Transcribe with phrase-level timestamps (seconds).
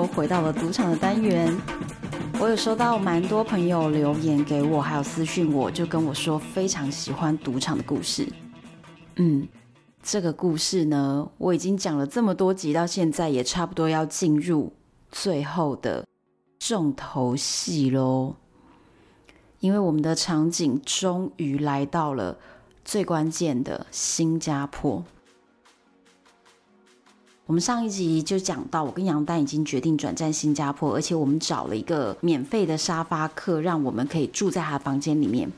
[0.00, 1.54] 又回到了赌场的单元。
[2.40, 8.26] 我有收到蛮多朋友留言给我，还有私讯我，就跟我说非常喜欢赌场的故事。
[9.16, 9.46] 嗯，
[10.02, 14.72] 这个故事呢，我已经讲了这么多集，到现在也差不多要进入
[15.12, 16.06] 最后的
[16.58, 18.36] 重头戏喽。
[19.58, 22.38] 因为我们的场景终于来到了
[22.82, 25.04] 最关键的新加坡。
[27.50, 35.50] 我们上一集就讲到，我跟杨丹已经决定转战新加坡，而且我们找了一个免费的沙发客，让我们可以住在他的房间里面。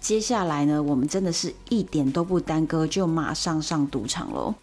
[0.00, 4.54] 接下来呢，我们真的是一点都不耽搁，就马上上赌场喽。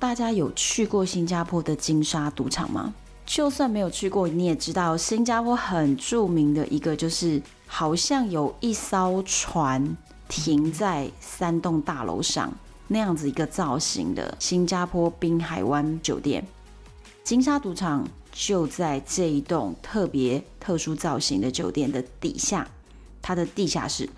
[0.00, 2.92] 大家有去过新加坡的金沙赌场吗？
[3.24, 9.96] 就算没有去过，你也知道新加坡很著名的一个就是，好像有一艘船
[10.28, 12.52] 停在三栋大楼上。
[12.92, 16.44] 那样子一个造型的新加坡滨海湾酒店，
[17.22, 22.68] 金沙赌场就在这一栋特别特殊造型的酒店的底下，
[23.22, 24.10] 它的地下室，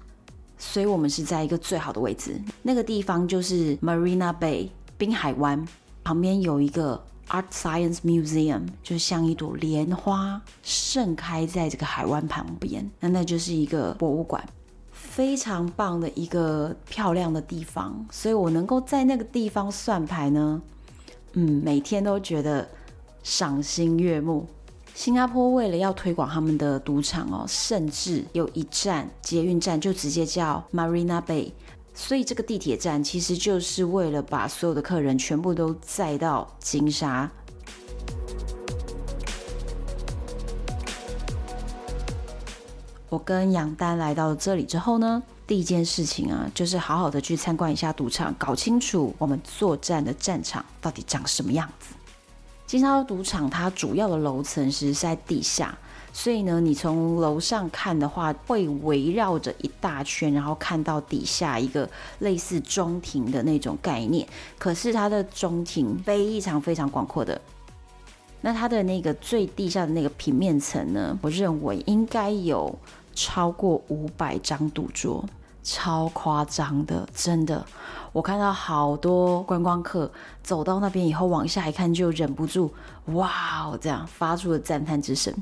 [0.56, 2.40] 所以我们是在一个最好的位置。
[2.62, 5.68] 那个地方就是 Marina Bay 滨海湾
[6.02, 14.42] 旁边有一个 Art Science Museum，就像一朵莲花盛开在这个海湾旁边，那那就是一个博物馆。
[15.14, 20.62] 非常棒的一个漂亮的地方，所以我能够在那个地方算牌呢，
[21.34, 22.67] 嗯，每天都觉得
[23.23, 24.46] 赏心悦目。
[24.95, 31.52] 新加坡为了要推广他们的赌场哦，甚至有一站捷运站就直接叫 Marina Bay，
[31.92, 37.30] 所以这个地铁站其实就是为了把所有的客人全部都载到金沙。
[43.12, 51.95] 我跟杨丹来到了这里之后呢，第一件事情啊，就是好好的去参观一下赌场，搞清楚我们作战的战场到底长什么样子。
[52.67, 55.77] 金沙赌场它主要的楼层是在地下，
[56.11, 61.86] 所以呢，你从楼上看的话，会围绕着一大圈，然后看到底下一个
[62.20, 64.27] 类似中庭的那种概念。
[64.58, 67.39] 可是它的中庭非常非常广阔的。
[68.40, 72.74] 那它的那个最地下的那个平面层呢，我认为应该有。
[73.14, 75.24] 超过五百张赌桌，
[75.62, 77.64] 超夸张的，真的。
[78.12, 80.11] 我看到好多观光客
[80.42, 82.73] 走到那边以后，往下一看就忍不住，
[83.06, 85.33] 哇，这样发出了赞叹之声。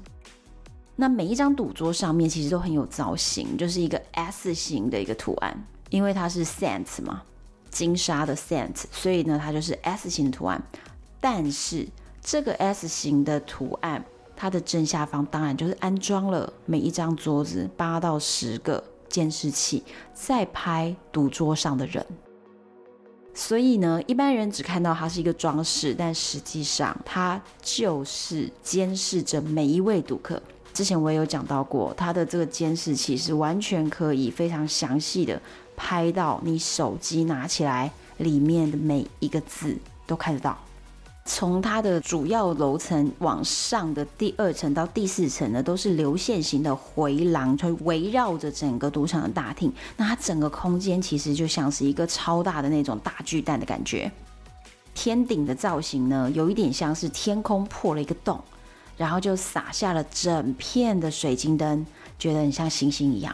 [0.96, 7.22] 那每一张赌桌上面其实都很有造型，就是一个 S 型的一个图案，因为它是 Sands 嘛，
[7.70, 10.62] 金沙的 Sands，所以呢，它就是 S 型图案。
[11.20, 11.88] 但是
[12.22, 14.04] 这个 S 型的图案。
[14.40, 19.84] 它的正下方当然就是安装了每一张桌子八到十个监视器，
[20.14, 22.02] 在拍赌桌上的人。
[23.34, 30.42] 所以呢，一般人只看到它是一个装饰，但实际上它就是监视着每一位赌客。
[30.72, 35.38] 之前我也有讲到过，它的这个监视器是完全可以非常详细的
[35.76, 39.76] 拍到你手机拿起来里面的每一个字
[40.06, 40.58] 都看得到。
[41.32, 49.72] 从它的主要楼层往上的第二层到第四层呢，都是流线型的回廊，就围绕着整个赌场的大厅。
[49.96, 54.10] 那它整个空间其实就像是一个超大的那种大巨蛋的感觉。
[54.92, 58.40] 天顶的造型呢，有一点像是天空破了一个洞，
[58.96, 61.86] 然后就洒下了整片的水晶灯，
[62.18, 63.32] 觉得很像星星一样。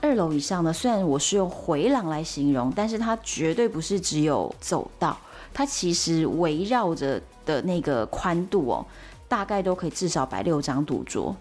[0.00, 5.18] 二楼以上呢，虽然我是用回廊来形容，但是它绝对不是只有走道。
[5.56, 8.84] 它其实围绕着的那个宽度哦，
[9.26, 11.34] 大概都可以至少摆六张赌桌，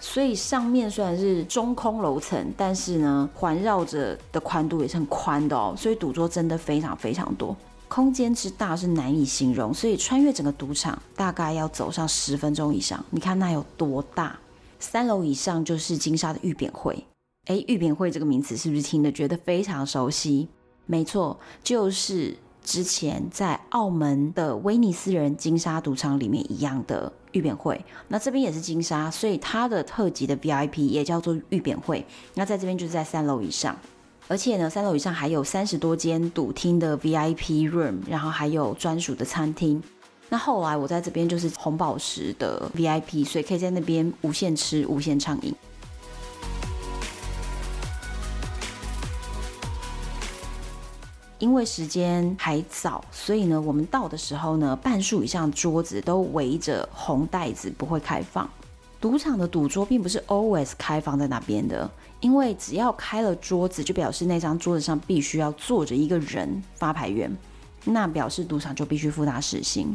[0.00, 7.54] 所以上面虽然是中空楼层，但是呢，环绕着的宽度也是很宽的哦，所以赌桌真的非常非常多，
[7.88, 13.04] 空间之大是难以形容，所以穿越整个赌场大概要走上十分钟以上。
[13.10, 14.34] 你看那有多大？
[14.80, 17.04] 三楼以上就是金沙的御扁会，
[17.48, 20.48] 诶，御扁会这个名词是不是听得觉得非常熟悉？
[20.86, 22.34] 没错，就是。
[22.64, 27.78] 之前在澳门的威尼斯人金沙赌场里面一样的预扁会。
[28.08, 32.04] 那这边也是金沙，所以它的特级的 VIP 也叫做预扁会。
[32.34, 33.76] 那在这边就是在三楼以上，
[34.26, 39.82] 而且呢，三楼以上还有三十多间赌厅的 VIP room，然后还有专属的餐厅。
[40.30, 45.54] 那后来我在这边就是红宝石的 VIP，所以可以在那边无限吃、无限畅饮。
[51.44, 58.48] 因为时间还早，所以呢，我们到的时候呢，半数以上桌子都围着红袋子，不会开放。
[58.98, 67.30] 赌场的赌桌并不是 always 开放在那边的，因为只要开了桌子，就表示那张桌子上必须要坐着一个人发牌员，
[67.84, 69.94] 那表示赌场就必须付他时薪。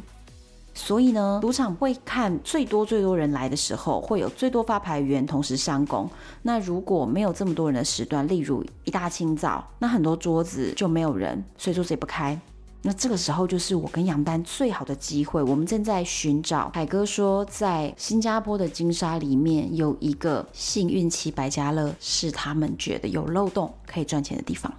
[0.82, 6.10] 所以呢，赌场会看最多最多人来的时候，会有最多发牌员同时上工。
[6.44, 12.40] 那如果没有这么多人的时段，例如一大清早，那很多桌子就没有人，所以桌子也不开。
[12.82, 15.44] 那这个时候就是我跟杨丹最好的机会。
[15.44, 24.74] 我们正在寻找海哥说，在新加坡的金沙里面有一个幸运期百家乐，是他们觉得有漏洞可以赚钱的地方。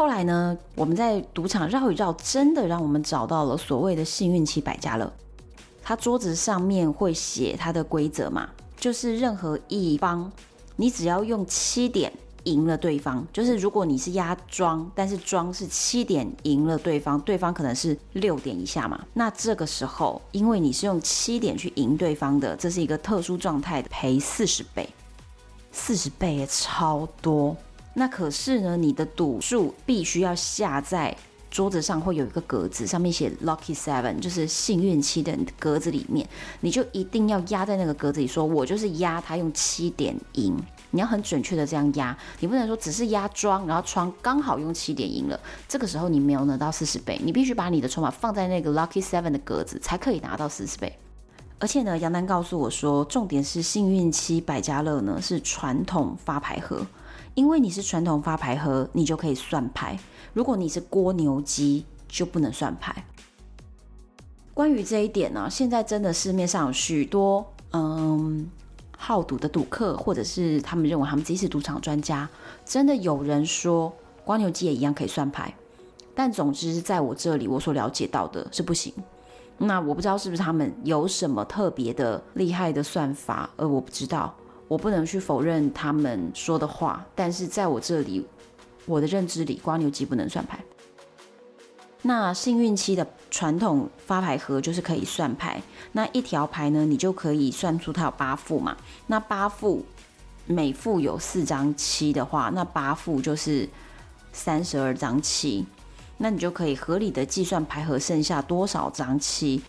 [0.00, 5.12] 后来呢，我们在赌场绕一绕，真的让我们找到了所谓的幸运期百家乐。
[5.82, 8.48] 他桌子上面会写他的规则嘛，
[8.78, 10.32] 就是任何一方，
[10.76, 12.10] 你只要用七点
[12.44, 24.88] 赢了对方，就是如果你是压庄，但是庄是七点赢了对方，对方可能是六点以下嘛，那这个时候，因为你是用七点去赢对方的，这是一个特殊状态，赔四十倍，
[25.72, 27.54] 四十倍也超多。
[27.94, 31.16] 那可是呢，你的赌注必须要下在
[31.50, 36.24] 桌子上，会有一个格子，上面写 Lucky Seven，就是幸运七的格子里面，
[36.60, 40.56] 你就一定要压在那个格子里，说我就是压他用七点赢，
[40.92, 50.96] 你要很准确的这样压，你不能说只是压庄，然后庄刚好用七点赢了，这个时候你没有拿到四十倍，你必须把你的筹码放在那个 Lucky Seven 的格子，才可以拿到四十倍。
[51.58, 56.86] 而且呢，杨丹告诉我说，重点是幸运七百家乐呢是传统发牌盒。
[57.40, 59.96] 因为你是传统发牌盒，你就可以算牌；
[60.34, 63.02] 如果你是蜗牛机，就不能算牌。
[64.52, 68.46] 关于这一点呢，现在真的市面上有许多嗯
[68.94, 72.28] 好赌的赌客，或者是他们认为他们自己是赌场专家，
[72.66, 73.90] 真的有人说
[74.22, 75.54] 光牛机也一样可以算牌。
[76.14, 78.92] 但总之，在我这里我所了解到的是不行。
[79.56, 84.34] 那我不知道是不是他们有什么特别的厉害的算法，而我不知道。
[84.70, 88.24] 我不能去否认他们说的话，但是在我这里，
[88.86, 90.60] 我的认知里，蜗牛机不能算牌。
[92.02, 98.76] 那幸运期的传统发牌盒就是可以算牌，那一条牌呢，你就可以算出它有八副嘛。
[99.08, 99.84] 那八副
[100.46, 103.68] 每副有四张七的话，那八副就是
[104.32, 105.66] 三十二张七，
[106.18, 109.60] 那你就可以合理的计算牌盒剩下多少张七。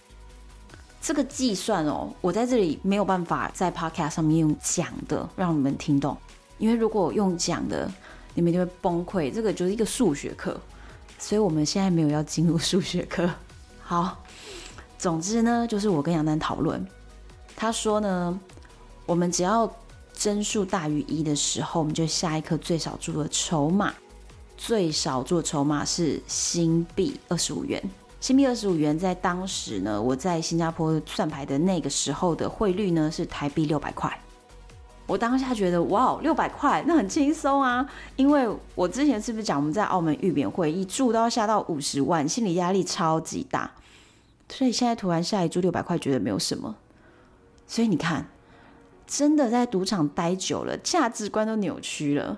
[1.02, 6.16] 这个计算哦，我在这里没有办法在 podcast 上面用讲的让你们听懂，
[6.60, 7.92] 因为如果用讲的，
[8.36, 9.34] 你们就会崩溃。
[9.34, 10.56] 这个就是一个数学课，
[11.18, 13.28] 所以我们现在没有要进入数学课。
[13.82, 14.24] 好，
[15.00, 16.86] 总之呢，就是我跟杨丹讨论，
[17.56, 18.40] 他说呢，
[19.08, 19.70] 我们只要
[20.14, 23.92] 帧数大于一的时候，我们就下一颗最少注的筹码，
[24.56, 27.84] 最少注的筹码是新币二十五元。
[28.22, 34.16] 新币二十五元，在当时呢，我在新加坡算牌的那个时候的汇率呢是台币六百块。
[35.08, 37.84] 我当下觉得，哇，六百块那很轻松啊！
[38.16, 43.72] 因为我之前是不是讲我们在澳门预扁会一注都要下到五十万，心理压力超级大。
[44.50, 46.76] 所以现在突然下一注六百块，觉得没有什么。
[47.66, 48.28] 所以你看，
[49.08, 52.38] 真的在赌场待久了，价值观都扭曲了。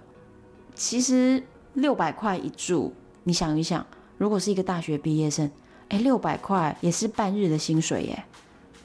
[0.74, 1.44] 其实
[1.74, 2.94] 六百块一注，
[3.26, 3.86] 你想一想，
[4.18, 5.52] 如果是一个大学毕业生。
[5.90, 8.24] 哎，六百块也是半日的薪水耶！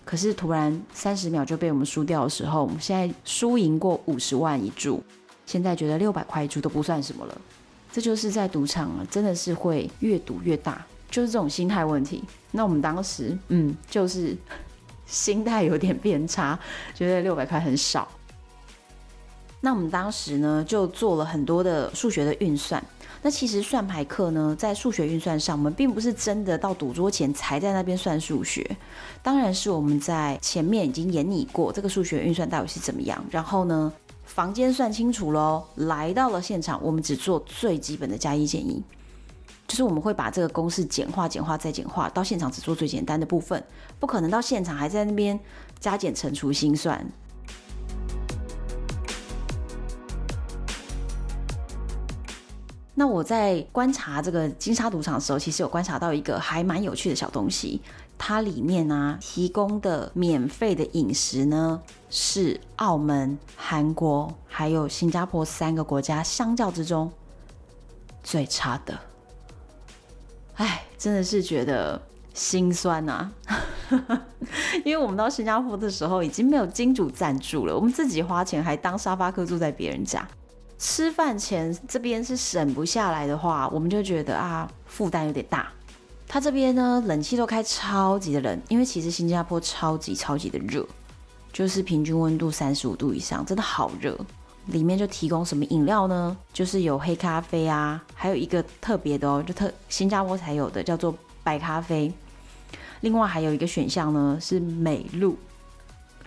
[0.04, 5.02] 可是突然三十秒就被我们输掉的时候，我们现在输赢过五十万一注，
[5.46, 7.40] 现在觉得六百块一注都不算什么了。
[7.92, 12.22] 这就是在赌场啊，真的是会越赌越大，就是这种心态问题。
[12.50, 14.36] 那我们当时，嗯，就是
[15.06, 16.58] 心态有点变差，
[16.94, 18.06] 觉得六百块很少。
[19.60, 22.82] 那我们当时呢，就做了很多的数学的运算。
[23.20, 28.64] 那其实算牌课呢，在数学运算上，我们并不是真的到赌桌前才在那边算数学，
[29.22, 33.22] 当然是我们在前面已经演拟过这个数学运算到底是怎么样。
[33.30, 33.92] 然后呢，
[34.24, 38.80] 房间算清楚喽，来到了现场，我们只做最基本的加一减一，
[39.66, 43.62] 就是我们会把这个公式简化、简化再简化，到现场只做最简单的部分，
[43.98, 45.38] 不可能到现场还在那边
[45.80, 47.04] 加减乘除心算。
[52.98, 57.80] 那我在观察这个金沙赌场的时候，其实有观察到一个还蛮有趣的小东西。
[58.18, 67.08] 它里面啊提供的免费的饮食呢，是澳门、韩国还有新加坡三个国家相较之中
[68.24, 68.98] 最差的。
[70.56, 72.02] 哎，真的是觉得
[72.34, 73.30] 心酸、啊！
[74.84, 80.26] 因为我们到新加坡的时候已经没有金主赞助了，我们自己花钱还当沙发客住在别人家。
[80.78, 85.68] 吃饭钱这边是省不下来的话，我们就觉得啊，负担有点大。
[86.28, 90.86] 他这边呢，冷气都开超级的冷，因为其实新加坡超级超级的热，
[91.52, 94.16] 就是平均温度三十五度以上，真的好热。
[94.66, 96.36] 里面就提供什么饮料呢？
[96.52, 102.12] 就是有黑咖啡啊，还有一个特别的哦，就特新加坡才有的，叫做白咖啡。
[103.00, 105.38] 另外还有一个选项呢，是美露。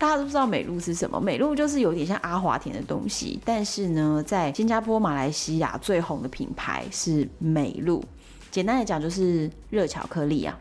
[0.01, 1.21] 大家都知道美露是什么？
[1.21, 8.03] 美露就是有点像阿华田的东西，但是呢，在新加坡、马来西亚最红的品牌是美露。
[8.49, 10.57] 简单来讲，就是热巧克力啊。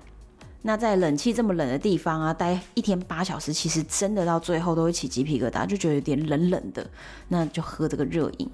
[0.60, 6.86] 那在冷气这么冷的地方啊，待一天八小时，其实真的到最后都会起鸡皮疙瘩，就觉得有点冷冷的。
[7.26, 8.50] 那就喝这个热饮。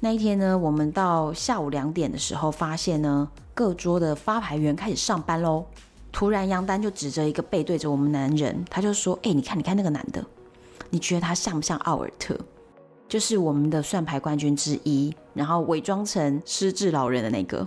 [0.00, 3.28] 那一天呢，我们到下午两点的时候，发现呢。
[3.56, 5.64] 各桌的发牌员开始上班喽。
[6.12, 10.22] 突然，杨丹就指着一个背对着我们男人，他就说：“哎、你看，你看那个男的，
[10.90, 12.38] 你觉得他像不像奥尔特？
[13.08, 17.66] 就是我们的算牌冠军之一，然后伪装成失智老人的那个。”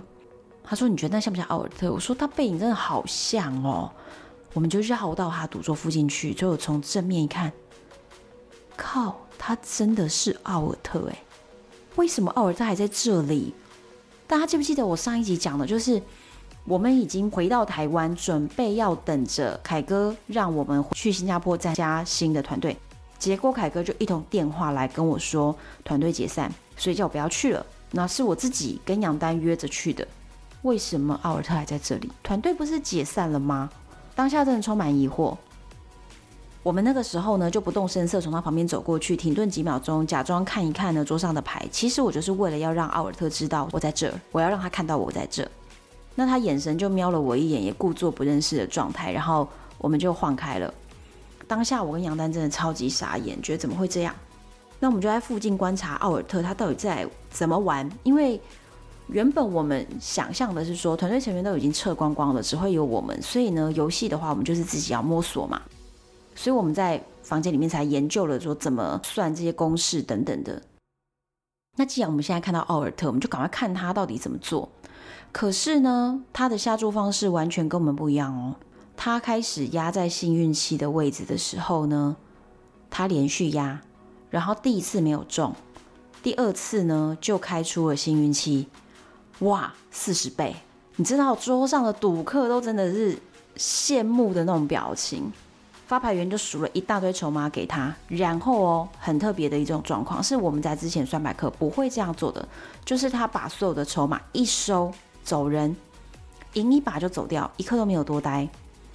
[0.62, 3.90] 他说：“你觉得那像不像奥尔特？”我说：“他背影真的好像哦。”
[4.54, 7.52] 我们就绕到他赌桌附近去，就从正面一看，
[8.76, 11.18] 靠，他真的是奥尔特哎！
[11.96, 13.52] 为什么奥尔特还在这里？
[14.30, 16.00] 大家记不记得我上一集讲的，就是
[16.64, 22.76] 我们已经回到台湾，准备要等着凯哥让我们去新加坡参加新的团队。
[23.18, 27.66] 结果凯哥就一通电话来跟我说，团队解散，所以叫我不要去了。
[27.90, 30.06] 那是我自己跟杨丹约着去的。
[30.62, 32.08] 为什么奥尔特还在这里？
[32.22, 33.68] 团队不是解散了吗？
[34.14, 35.36] 当下真的充满疑惑。
[36.62, 41.66] 我们那个时候呢，就不动声色从他旁边走过去，停顿几秒钟，假装看一看呢桌上的牌。
[41.72, 45.48] 其实我就是为了要让奥尔特知道我在这儿，我要让他看到我在这。
[46.14, 49.10] 那他眼神就瞄了我一眼，也故作不认识的状态。
[49.10, 49.48] 然后
[49.78, 50.72] 我们就晃开了。
[51.48, 54.14] 当下我跟杨丹真的超级傻眼，觉得怎么会这样？
[54.80, 57.90] 那我们就在附近观察奥尔特他到底在怎么玩。
[58.02, 58.38] 因为
[59.06, 63.20] 原本我们想象的是说，团队成员都已经撤光光了，只会有我们。
[63.22, 65.62] 所以呢，游戏的话，我们就是自己要摸索嘛。
[66.34, 70.62] 所以我们在房间里面才研究了说怎么算这些公式等等的。
[71.76, 74.68] 那既然我们现在看到奥尔特，我们就赶快看他到底怎么做。
[75.32, 78.56] 可是呢，他的下注方式完全跟我们不一样哦。
[78.96, 82.16] 他开始压在幸运期的位置的时候呢，
[82.90, 83.80] 他连续压，
[84.28, 85.54] 然后第一次没有中，
[86.22, 88.66] 第二次呢就开出了幸运期，
[89.38, 90.56] 哇，四十倍！
[90.96, 93.16] 你知道桌上的赌客都真的是
[93.56, 95.32] 羡慕的那种表情。
[95.90, 102.48] 发牌员就数了一大堆筹码给他，然后哦，很特别的一种状况是我们在之前算牌课不会这样做的，
[102.84, 104.92] 就是他把所有的筹码一收
[105.24, 105.74] 走人，
[106.52, 108.48] 赢一把就走掉，一刻都没有多待。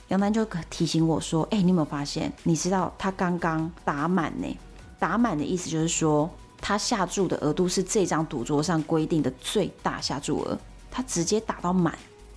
[0.07, 2.31] 杨楠就提醒我说：“哎，你有没有发现？
[2.43, 4.57] 你知道他刚刚打满呢？
[4.97, 6.29] 打满的意思就是说
[6.61, 10.57] 他下注的额度是这张赌桌上规定的最大下注额，
[10.89, 11.93] 他直接打到满。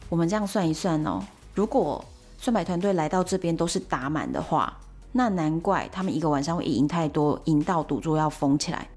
[0.09, 1.23] 我们这样算一算哦，
[1.55, 2.05] 如果……
[2.39, 4.75] 算牌团队来到这边都是打满的话，
[5.13, 8.89] 那难怪他们一个晚上会赢太多，赢到赌桌要封起来。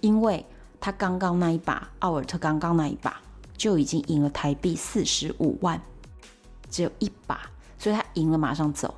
[0.00, 0.44] 因为
[0.78, 3.20] 他刚刚那一把，奥尔特刚刚那一把
[3.56, 5.80] 就已经赢了台币四十五万，
[6.70, 7.40] 只有一把，
[7.78, 8.94] 所以他赢了马上走。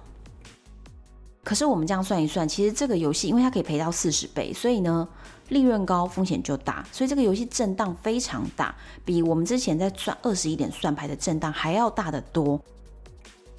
[1.45, 5.09] 可是我们这样算一算，其实这个游戏因为它可以赔到四十倍，所以呢
[5.49, 8.73] 利润高，风险就大，所以这个游戏震荡非常大，
[9.05, 12.61] 比我们之前在算二十一点算牌的震荡还要大得多。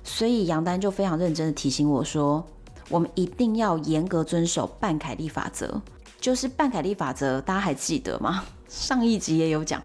[0.04, 2.46] 所以杨丹就非常认真的提醒我说，
[2.90, 5.82] 我们一定要严格遵守半凯利法则。
[6.20, 8.46] 就是半凯利法则，大家还记得吗？
[8.70, 9.84] 上一集也有讲，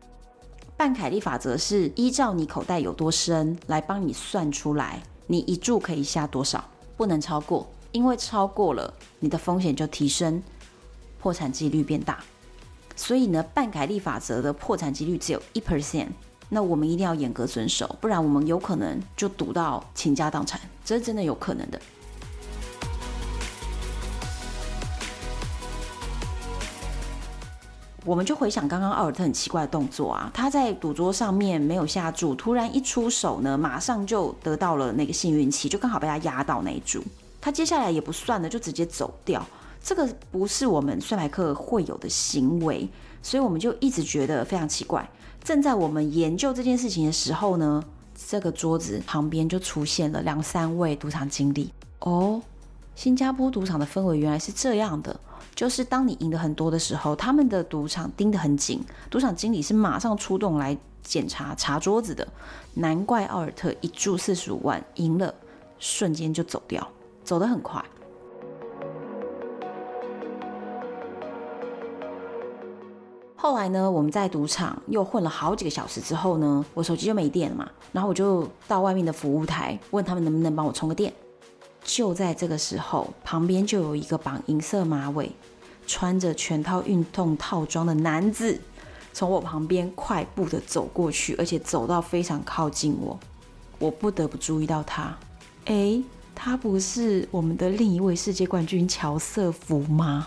[0.76, 6.64] 半凯利法则是依照你口袋有多深来帮你算出来，你一注可以下多少，
[6.96, 10.40] 不能超过，因为超过了你的风险就提升，
[11.20, 12.22] 破产几率变大。
[12.94, 16.08] 所以呢，半凯利法则的破产几率只有一 percent。
[16.48, 21.80] 那我们一定要严格遵守，不然我们有可能就赌到倾家荡产，这是真的有可能的。
[28.04, 37.04] 我们就回想刚刚奥尔特很奇怪的动作啊，他在赌桌上面没有下注，突然一出手呢，马上就得到了那个幸运期，就刚好被他压到那一注。
[37.38, 39.46] 他接下来也不算了，就直接走掉。
[39.82, 42.88] 这个不是我们算牌客会有的行为，
[43.22, 45.06] 所以我们就一直觉得非常奇怪。
[45.48, 47.82] 正在我们研究这件事情的时候呢，
[48.28, 51.72] 这个桌子旁边就出现了两三位赌场经理。
[52.00, 52.42] 哦，
[52.94, 55.18] 新加坡赌场的氛围原来是这样的，
[55.54, 62.28] 就是当你赢得很多的时候，他们的赌场盯得很紧，赌场经理是马上出动来检查查桌子的。
[62.74, 65.34] 难怪奥尔特一注四十五万赢了，
[65.78, 66.86] 瞬间就走掉，
[67.24, 67.82] 走得很快。
[73.40, 81.12] 后来呢，我们在赌场又混了好几个小时之后呢，我手机就没电了嘛，然后我就到外面的服务台问他们能不能帮我充个电。
[81.84, 85.30] 就在这个时候，旁边就有一个绑银色马尾、
[85.86, 88.60] 穿着全套运动套装的男子
[89.12, 93.16] 从我旁边快步的走过去，而且走到非常靠近我，
[93.78, 95.16] 我不得不注意到他。
[95.66, 96.02] 诶，
[96.34, 100.26] 他不是我们的另一位世界冠军乔瑟夫吗？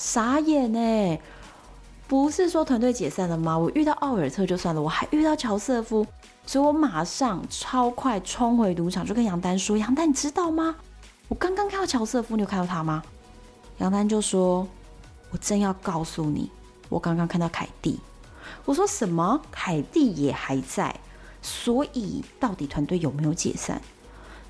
[0.00, 1.20] 傻眼哎！
[2.08, 3.56] 不是说团队解散了吗？
[3.58, 6.06] 我遇到奥尔特就算了，我还遇到乔瑟夫，
[6.46, 10.74] 所以我马上超快冲回赌场，就跟杨丹说：“杨丹，你知道吗？
[11.28, 13.02] 我刚刚看到乔瑟夫，你有看到他吗？”
[13.76, 14.66] 杨丹就说
[15.30, 16.50] ：“我正要告诉你，
[16.88, 18.00] 我刚刚看到凯蒂。”
[18.64, 19.38] 我说：“什么？
[19.52, 20.98] 凯蒂也还在？
[21.42, 23.78] 所以到底团队有没有解散？”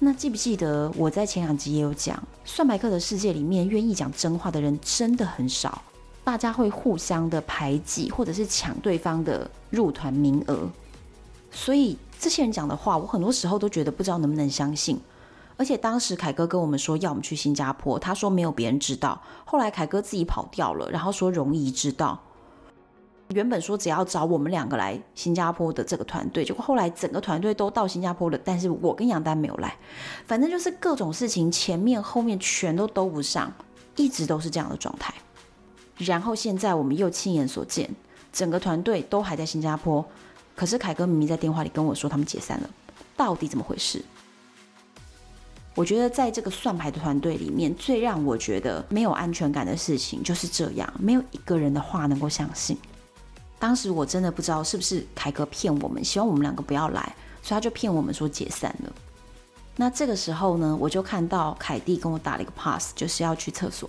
[0.03, 5.83] 那记不记得我在前两集也有讲，算牌客的世界里面，愿意讲真话的人真的很少，
[6.25, 10.67] 大家会互相的排挤，或者是抢对方的入团名额。
[11.51, 14.99] 所以这些人讲的话，我很多时候都觉得不知道能不能相信。
[15.59, 22.19] 而且当时凯哥跟我们说要我们去新加坡，他说没有别人知道，后来凯哥自己跑掉了，然后说容易知道。
[23.33, 29.77] 原本说只要找我们两个来新加坡的这个团队，结果后来整个团队都到新加坡了，但是我跟杨丹没有来。
[30.27, 33.53] 反正就是各种事情前面后面全都兜不上，
[33.95, 35.15] 一直都是这样的状态。
[35.97, 37.89] 然后现在我们又亲眼所见，
[38.33, 40.05] 整个团队都还在新加坡，
[40.57, 42.71] 可是凯哥明明在电话里跟我说他们解散了，
[43.17, 44.03] 到底怎么回事？
[45.77, 52.77] 我觉得在这个算牌的团队里面，最让我觉得没有安全感的事情就是这样，没有一个人的话能够相信。
[53.61, 58.93] 当时我真的不知道是不是凯哥骗我们，希望我们两个不要来，所以他就骗我们说解散了。
[59.77, 63.89] 那这个时候呢，我就看到凯蒂跟我打了一个 pass，就是要去厕所。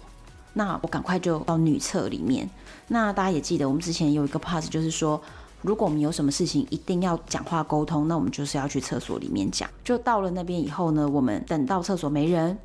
[0.53, 2.49] 那我赶快就到女厕里面。
[2.89, 5.19] 那大家也记得，我们之前有一个 pass，就是说
[5.61, 9.69] 如果我们有什么事情一定要讲话沟通，那我们就是要去厕所里面讲。
[9.83, 12.57] 就到了那边以后呢，我们等到厕所没人，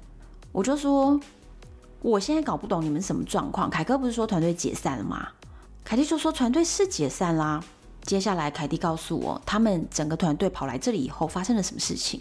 [0.51, 1.19] 我就说
[2.01, 3.71] 我现在搞不懂你们什么状况。
[3.71, 5.29] 凯哥不是说团队解散了吗？
[5.87, 7.63] 凯蒂就说团队是解散啦。
[8.03, 12.21] 接下来凯蒂告诉我，他们整个团队跑来这里以后发生了什么事情。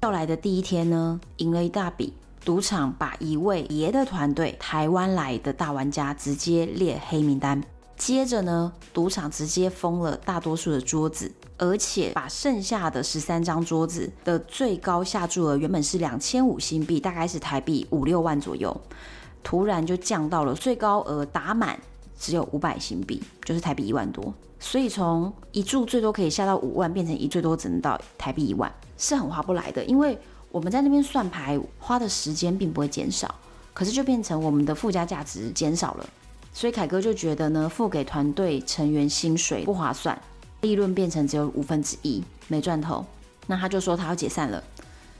[0.00, 2.12] 到来的第一天呢，赢了一大笔，
[2.44, 7.62] 赌场把一位别的团队台湾来的大玩家直接列黑名单。
[7.96, 18.76] 接着呢，赌场直接封了大多数的桌子，而且把剩下的十三张桌子的最高下注额原本是两千五新币，大概是台币五六万左右，
[19.44, 21.78] 突然就降到了最高额打满。
[22.18, 29.84] 只有五百新币，就是台币一万多，所以从一注最多可以下到五万，变成一最多只能到台币一万，是很划不来的。
[29.84, 30.18] 因为
[30.50, 33.34] 我们在那边算牌花的时间并不会减少，
[33.74, 36.06] 可是就变成我们的附加价值减少了。
[36.54, 40.18] 所以凯哥就觉得呢，付给团队成员薪水不划算，
[40.62, 43.04] 利润变成只有五分之一，没赚头。
[43.46, 44.64] 那他就说他要解散了。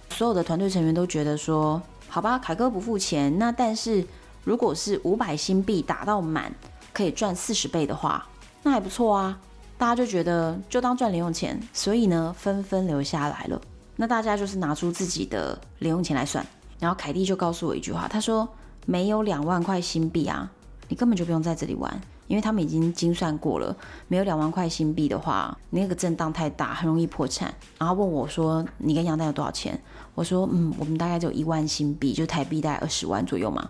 [0.08, 4.02] 所有的团队成员都觉得说，好吧，凯哥不付钱，那但是
[4.44, 6.50] 如果是五百新币打到满。
[6.96, 8.26] 可以赚四十倍的话，
[8.62, 9.38] 那还不错啊！
[9.76, 13.60] 大家就觉得就当赚零用钱，所以呢，纷纷留下来了。
[13.96, 16.42] 那大家就是拿出自己的零用钱来算。
[16.78, 18.48] 然后凯蒂就告诉我一句话，他说
[18.86, 20.50] ：“没有两万块新币啊，
[20.88, 23.76] 你根本就不用在这里玩，因为他们已经精算过了，
[24.08, 29.78] 没有两万块新币的话，那个震荡太大，很容易破产。”然后问我说：“你跟杨丹有多少钱？”
[30.16, 33.68] 我说：“嗯，我们大概只有一万新币，就台币大概二十万左右嘛。”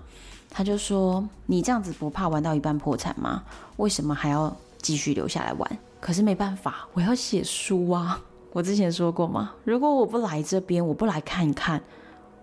[0.56, 3.42] 他就说：“你这样子不怕玩到一半破产吗？
[3.76, 5.78] 为什么还要继续留下来玩？
[6.00, 8.18] 可是没办法，我要写书啊！
[8.54, 9.52] 我之前说过吗？
[9.64, 11.78] 如果我不来这边，我不来看一看，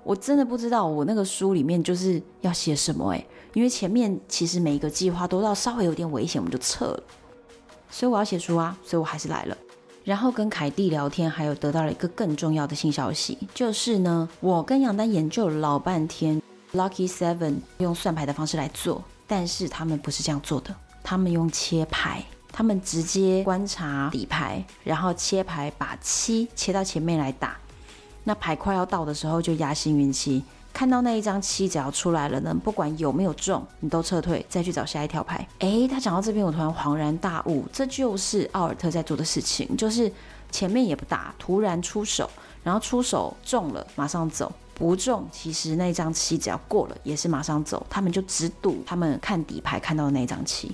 [0.03, 7.03] 我真的不知道我那个书里面就是要写什么诶，因为前面其实每一个计划都到稍微有点危险，我们就撤了。
[7.89, 9.57] 所以我要写书啊，所以我还是来了。
[10.03, 16.39] 然后跟凯蒂聊天，还有得到了一个更重要的新消息，就是呢，我跟杨丹研究了老半天。”
[16.73, 27.55] Lucky Seven 用算牌的方式来做，但是他们不是这样做的，他们用切牌，他们直接观察底牌，然后切牌把七切到前面来打，
[28.23, 35.47] 那牌快要到的时候就压幸运七，看到那一张七只要出来了呢，不管有没有中，你都撤退，再去找下一条牌。
[35.59, 40.11] 诶，他讲到这边，我突然恍然大悟，这就是奥尔特在做的事情，就是
[40.51, 42.27] 前面也不打，突然出手，
[42.63, 47.85] 然后出手中了，马上走；不中，其实那张七只要过了，也是马上走。
[47.89, 50.71] 他们就只赌他们看底牌看到的那张七。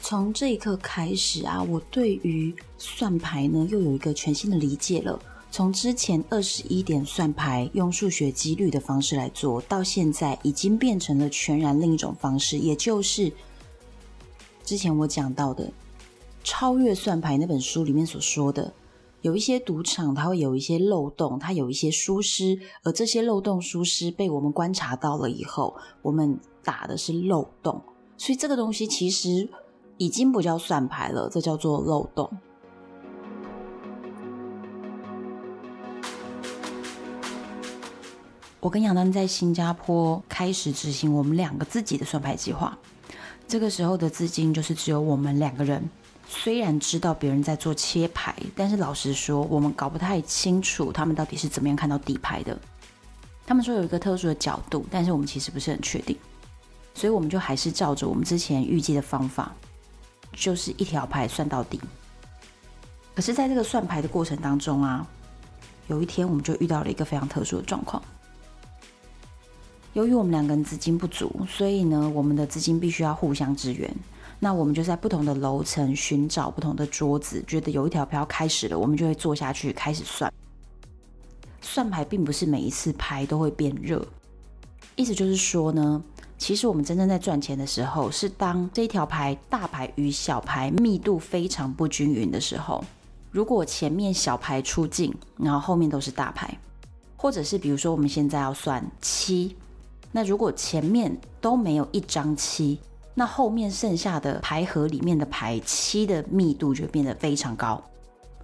[0.00, 5.18] 从这一刻开始啊，我对于算牌呢又有一个全新的理解了。
[5.50, 13.32] 从之前二十一点算牌，用数学几率的方式来做到现在，已经变成了全然另一种方式，也就是
[14.64, 15.64] 之前我讲到的
[16.42, 18.74] 《超越算牌》那本书里面所说的，
[19.24, 27.82] 有一些赌场它会有一些漏洞，它有一些疏失，而这些漏洞疏失被我们观察到了以后，我们打的是漏洞，
[28.18, 29.48] 所以这个东西其实。
[29.96, 32.28] 已经不叫算牌了，这叫做漏洞。
[38.58, 42.76] 我跟杨丹在新加坡开始执行我们两个自己的算牌计划，
[43.46, 45.88] 这个时候的资金就是只有我们两个人。
[46.28, 52.58] 虽然知道别人在做切牌，但是老实说，我们搞不太清楚他们到底是怎么样看到底牌的。
[53.46, 56.16] 他们说有一个特殊的角度，但是我们其实不是很确定，
[56.94, 59.54] 所以我们就还是照着我们之前预计的方法。
[60.36, 61.80] 就是一条牌算到底，
[63.14, 65.06] 可是，在这个算牌的过程当中啊，
[65.86, 68.02] 有一天我们就遇到了一个非常特殊的状况。
[69.92, 73.88] 由于我们两个人资金不足，所以呢，我们的资金必须要互相支援。
[74.40, 80.32] 那我们就在不同的楼层寻找不同的桌子，觉得有一条牌开始了，我们就会坐下去开始算。
[81.60, 84.06] 算牌并不是每一次牌都会变热，
[84.96, 86.02] 意思就是说呢。
[86.36, 92.84] 其实我们真正在赚钱的时候，是当这一条牌大牌与小牌密度非常不均匀的时候。
[93.30, 96.58] 如果前面小牌出尽，然后后面都是大牌，
[97.16, 99.56] 或者是比如说我们现在要算七，
[100.12, 102.78] 那如果前面都没有一张七，
[103.14, 107.82] 那后面剩下的牌盒里面的牌七的密度就变得非常高。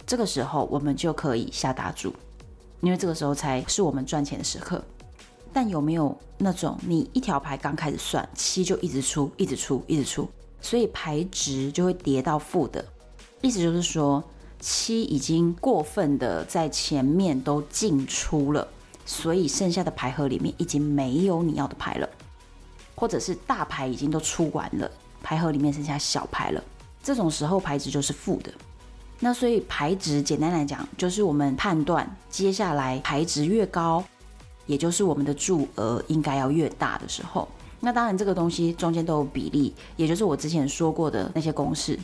[0.05, 2.13] 这个时候我们就可以下大注，
[2.79, 4.83] 因为这个时候才是我们赚钱的时刻。
[5.53, 10.27] 但有没有那种你一条牌刚开始算七就一直出，一直出，一直出，
[10.61, 12.83] 所以牌值就会跌到负的？
[13.41, 14.23] 意思就是说
[14.61, 18.65] 七已经过分的在前面都进出了，
[19.05, 22.09] 所以剩下的牌盒里面已经没有你要的牌了，
[23.01, 24.91] 或者是大牌已经都出完了，
[25.23, 26.63] 牌盒里面剩下小牌了，
[27.01, 28.53] 这种时候牌值就是负的。
[29.19, 34.03] 那所以牌值简单来讲，就是我们判断接下来牌值越高。
[34.67, 37.47] 也就是我们的注额应该要越大的时候，
[37.79, 41.99] 那当然这个东西中间都有比例，也就是我之前说过的那些公式。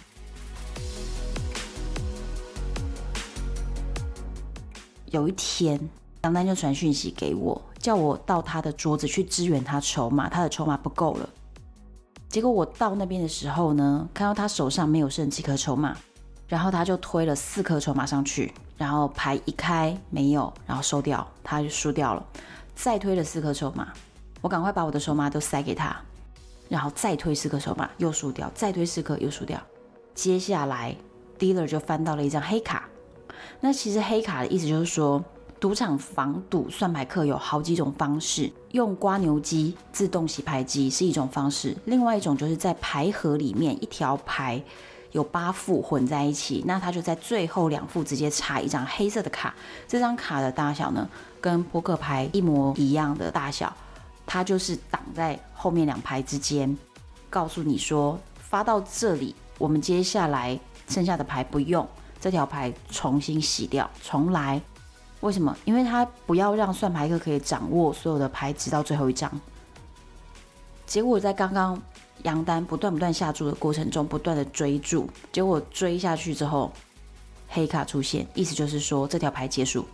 [5.11, 5.79] 有一天，
[6.23, 11.29] 杨丹就传讯息给我，叫我到他的桌子去支援他筹码，他的筹码不够了。
[12.29, 15.95] 结果我到那边的时候呢，看到他手上没有剩几颗筹码，
[16.47, 22.25] 然后他就推了四颗筹码上去，然后牌一开没有，然后收掉，他就输掉了。
[22.75, 23.93] 再推了四颗筹码，
[24.41, 25.95] 我赶快把我的筹码都塞给他，
[26.67, 29.59] 然后再推四颗筹码又输掉，再推四颗又输掉。
[30.13, 30.95] 接下来
[31.39, 32.89] dealer 就翻到了一张黑卡。
[33.61, 35.23] 那其实黑卡的意思就是说，
[35.59, 44.61] 赌场防赌算牌课有好几种方式，用刮牛机自动洗牌机是一种方式，另外一种就是在牌盒里面一条牌
[45.13, 49.55] 有八副混在一起，那他就在最后两副直接插一张黑色的卡，
[49.87, 51.09] 这张卡的大小呢，
[51.41, 53.75] 跟扑克牌一模一样的大小，
[54.27, 56.77] 它就是挡在后面两排之间，
[57.31, 61.87] 告诉你说发到这里，我们接下来剩下的牌不用，
[62.21, 64.61] 这条牌重新洗掉，重来。
[65.27, 65.53] 为什么？
[65.65, 69.29] 因为他不要让算牌客可以掌握所有的牌，直到最后一张。
[70.85, 71.77] 结果在刚刚
[72.23, 76.71] 杨丹不断不断下注的过程中，不断的追注，结果追下去之后，
[77.49, 79.85] 黑卡出现，意思就是说这条牌结束。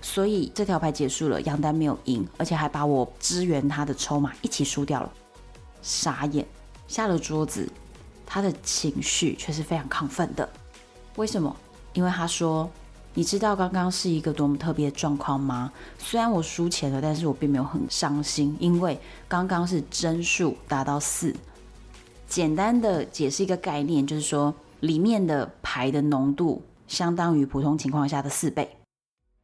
[0.00, 5.12] 所以这条牌结束了，杨丹没有赢，而且还把我支援他的筹码一起输掉了，
[5.82, 6.46] 傻眼，
[6.86, 7.68] 下了桌子，
[8.24, 10.48] 他的情绪却是非常亢奋的。
[11.16, 11.56] 为什么？
[11.92, 12.70] 因为他说
[13.16, 15.72] ：“你知道刚刚是一个多么特别的状况吗？
[15.98, 21.34] 虽然我输钱了，但是我并没有很伤心，因为刚刚是帧数达到四。
[22.28, 28.76] 简单的解释一个概念，就是说里面的牌的浓度相当于普通情况下的四倍。”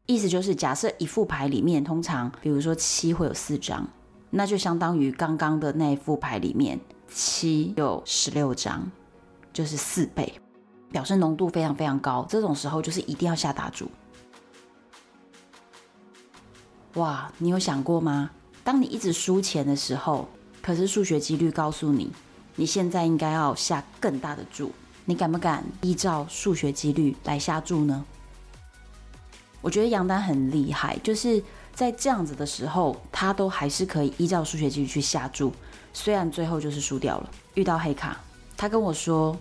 [0.05, 3.89] 意思就是，假设一副牌里面通常，比如说七会有四张，
[4.29, 8.91] 那就相当于刚刚的那一副牌里面七有十六张，
[9.51, 10.31] 就是四倍，
[10.93, 12.25] 表示浓度非常非常高。
[12.29, 13.91] 这种时候就是一定要下大注。
[16.95, 18.31] 哇，你有想过吗？
[18.63, 20.29] 当你一直输钱的时候，
[20.61, 22.13] 可是数学几率告诉你，
[22.55, 24.71] 你现在应该要下更大的注，
[25.05, 28.05] 你敢不敢依照数学几率来下注呢？
[29.61, 35.53] 我觉得杨丹很厉害，就是在这样子的时候，他都还是可以依照数学几率去下注，
[35.93, 38.21] 虽然最后就是输掉了，遇到黑卡。
[38.57, 39.37] 他跟我说，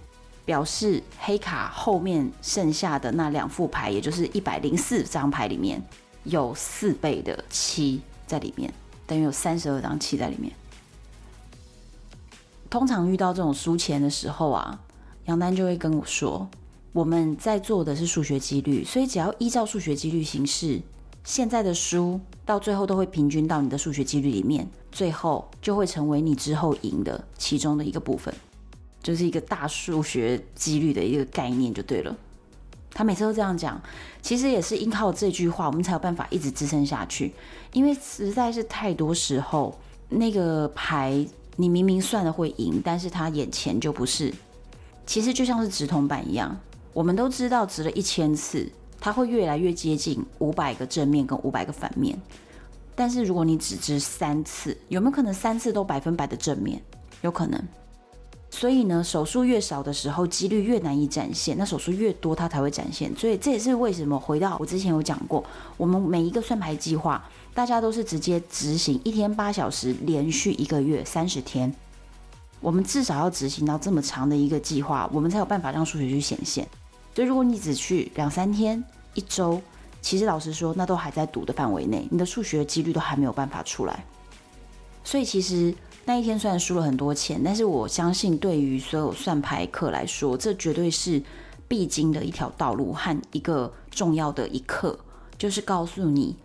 [0.46, 5.82] 表示黑卡后面剩下的那两副牌，也就是一百零四张牌里面
[6.24, 8.74] 有四倍的七在里面。
[9.08, 10.54] 等于有三十二张七在里面。
[12.70, 14.80] 通常遇到这种输钱的时候啊，
[15.26, 16.50] 杨丹就会跟我说
[16.94, 20.82] ：“我们在做的是数学几率，所以只要依照数学几率行事，
[21.26, 28.34] 现在的输到最后都会平均到你的数学几率里面，最后就会成为你之后赢的其中的一个部分，
[29.02, 32.16] 就是一个大数学几率的一个概念就对了。”
[32.94, 33.82] 他每次都这样讲，
[34.22, 37.34] 其实也是依靠这句话，我们才有办法一直支撑下去。
[37.72, 44.34] 因为实在是太多时候，那个牌你明明算了会赢，但是他眼前就不是。
[45.06, 46.60] 其实就像是直筒板一样，
[46.92, 52.20] 我们都知道掷了一千次，它会越来越接近五百个正面跟五百个反面。
[52.94, 56.82] 但是如果你只掷三次，有没有可能三次都百分百的正面？
[57.22, 57.62] 有可能。
[58.54, 63.10] 所以呢，手术越少的时候，几率越难以展现；那手术越多，它才会展现。
[63.16, 65.42] 所以这也是为什么回到我之前有讲过，
[65.78, 71.74] 我们每一个算牌计划，大家都是直接执行一天八小时，连续一个月三十天。
[72.60, 76.68] 我们至少要执行到这么长的一个计划，我们才有办法让数学去显现。
[77.16, 78.84] 所以如果你只去两三天、
[79.14, 79.62] 一周，
[80.02, 84.04] 其实老实说，那都还在赌的范围内，你的数学几率都还没有办法出来。
[85.06, 85.74] 所以其实。
[86.04, 91.22] 那一天虽然输了很多钱，但是我相信对于所有算牌客来说，这绝对是
[91.68, 95.00] 必经的一条道路和一个重要的一课，
[95.38, 96.36] 就是告诉你，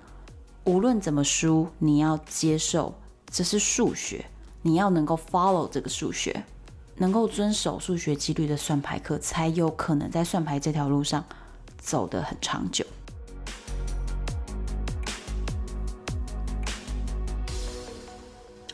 [0.64, 2.94] 无论怎么输，你要接受
[3.28, 4.26] 这是数学，
[4.62, 6.44] 你要能够 follow 这个数学，
[6.96, 11.24] 能够遵守数学几率的算牌客，才有可能在算牌这条路上
[11.78, 12.84] 走得很长久。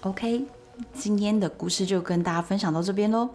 [0.02, 0.44] OK。
[0.92, 3.28] 今天的故事就跟大家分享到这边喽。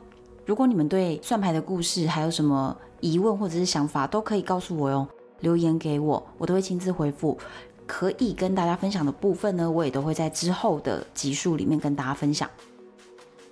[0.46, 5.08] 如果你们对算牌的故事还有什么疑问或者是想法，都可以告诉我哟，
[5.42, 7.38] 留言给我，我都会亲自回复。
[7.86, 12.50] 可以跟大家分享的部分呢，我也都会在之后的集数里面跟大家分享。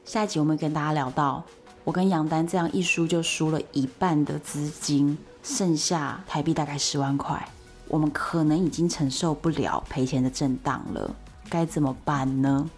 [0.03, 1.43] 下一集我们跟大家聊到，
[1.83, 7.47] 我跟杨丹这样一输就输了一半的资金，剩下台币大概十万块，
[7.87, 11.15] 我们可能已经承受不了赔钱的震荡了，
[11.49, 12.69] 该怎么办呢？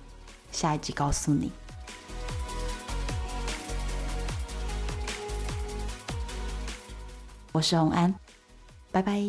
[0.58, 1.52] 下一集告诉你。
[7.52, 8.12] 我是红安，
[8.92, 9.22] 拜拜。